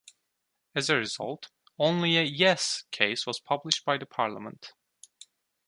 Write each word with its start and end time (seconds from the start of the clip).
As 0.73 0.89
a 0.89 0.95
result, 0.95 1.51
only 1.77 2.17
a 2.17 2.23
"yes" 2.23 2.85
case 2.89 3.27
was 3.27 3.39
published 3.39 3.85
by 3.85 3.99
the 3.99 4.07
Parliament. 4.07 4.73